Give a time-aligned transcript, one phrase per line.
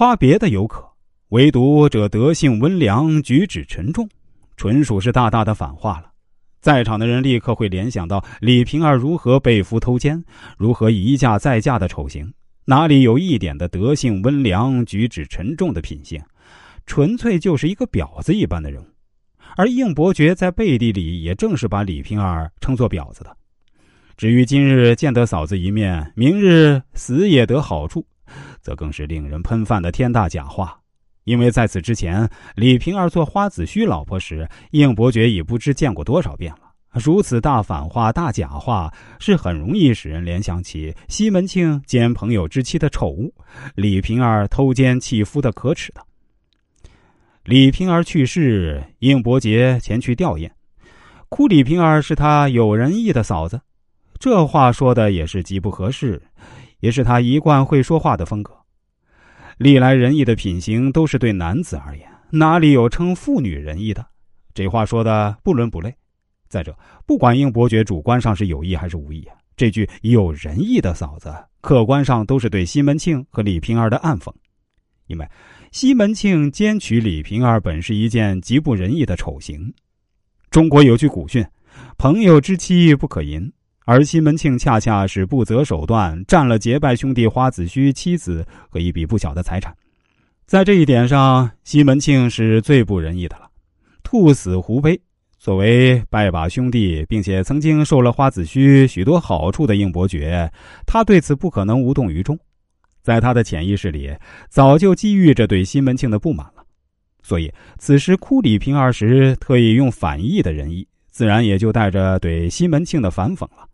[0.00, 0.82] 夸别的犹可，
[1.28, 4.08] 唯独这德性温良，举止沉重，
[4.56, 6.10] 纯属是大大的反话了。
[6.62, 10.24] 在场的人立刻会联想到李瓶儿如何被夫偷奸，
[10.56, 12.32] 如何一嫁再嫁的丑行，
[12.64, 16.18] 哪里有一点的德性温良、举止沉重的品性？
[16.86, 18.86] 纯粹就是一个婊子一般的人物。
[19.54, 23.36] 而应伯爵在背地里也正是把李瓶儿称作婊子的。
[24.16, 28.06] 至于今日见得嫂子一面，明日死也得好处，
[28.60, 30.78] 则更是令人喷饭的天大假话。
[31.24, 36.60] 因为在此之前，李瓶儿做花子虚老婆时，应伯爵已不知见过多少遍了。
[36.92, 43.32] 如此大反话、大假话，是很容易使人联想起西门庆奸朋友之妻的丑恶，
[43.76, 46.00] 李瓶儿偷奸弃夫的可耻的。
[47.44, 50.50] 李瓶儿去世，应伯爵前去吊唁，
[51.28, 53.60] 哭李瓶儿是他有仁义的嫂子，
[54.18, 56.20] 这话说的也是极不合适，
[56.80, 58.59] 也是他一贯会说话的风格。
[59.60, 64.02] 历来仁义的品行都是对男子而言，哪里有称妇女仁义的？
[64.54, 65.94] 这话说的不伦不类。
[66.48, 71.30] 再者，不管应伯爵主观上是有意还是无意，这句有仁义的嫂子，
[71.60, 74.32] 客观上都是对西门庆和李瓶儿的暗讽。
[75.08, 75.28] 因为
[75.72, 79.70] 西门庆奸娶李瓶儿本是一件极不仁义的丑行。
[80.50, 81.46] 中国有句古训
[81.98, 83.52] ：“朋友之妻不可淫。”
[83.90, 89.74] 而西门庆恰恰是不择手段占了结拜兄弟花子虚妻子和一笔不小的财产，
[90.46, 93.50] 在这一点上，西门庆是最不仁义的了。
[94.04, 94.96] 兔死狐悲，
[95.40, 100.48] 作为拜把兄弟，并且曾经受了花子虚许多好处的应伯爵，
[100.86, 102.38] 他对此不可能无动于衷，
[103.02, 104.14] 在他的潜意识里
[104.48, 106.62] 早就积郁着对西门庆的不满了，
[107.24, 113.66] 所以此时哭李瓶儿时，特意用反义的仁义，自然也就带着对西门庆的反讽了。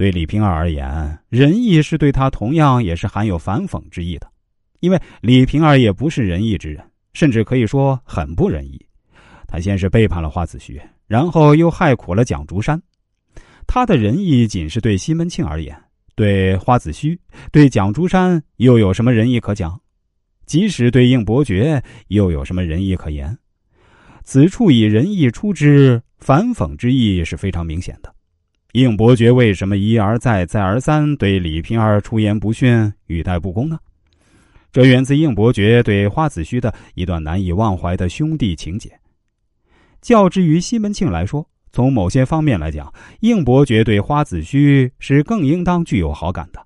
[0.00, 4.26] 对李瓶儿而言，仁义是对他同样也是含有反讽之意的，
[4.78, 8.80] 因为李瓶儿也不是仁义之人，甚至可以说很不仁义。
[9.46, 12.82] 他先是背叛了花子虚，然后又害苦了蒋竹山。
[13.66, 15.76] 他的仁义仅是对西门庆而言，
[16.14, 17.20] 对花子虚、
[17.52, 19.78] 对蒋竹山又有什么仁义可讲？
[20.46, 23.36] 即使对应伯爵，又有什么仁义可言？
[24.24, 28.10] 此处以仁义出之，反讽之意是非常明显的。
[28.72, 33.78] 应伯爵为什么一而再、再而三对李瓶儿出言不逊、语带不公呢？
[34.70, 38.88] 这源自应伯爵对花子虚的一段难以忘怀的兄弟情结。
[40.00, 46.64] 较之于西门庆来说，从某些方面来讲，应伯爵对花子虚是更应当具有好感的，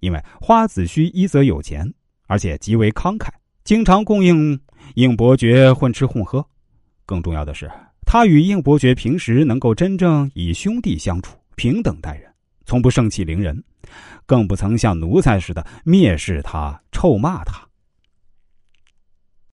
[0.00, 1.86] 因为花子虚一则有钱，
[2.26, 3.28] 而且极为慷慨，
[3.62, 4.58] 经常供应
[4.94, 6.42] 应伯爵混吃混喝。
[7.04, 7.70] 更重要的是，
[8.06, 11.36] 他与应伯爵平时能够真正以兄弟相处。
[11.56, 12.32] 平等待人，
[12.64, 13.62] 从不盛气凌人，
[14.26, 17.66] 更不曾像奴才似的蔑视他、臭骂他。